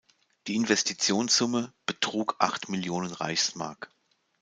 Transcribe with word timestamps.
Die 0.47 0.55
Investitionssumme 0.55 1.71
betrug 1.85 2.35
acht 2.39 2.69
Millionen 2.69 3.13
Reichsmark. 3.13 3.91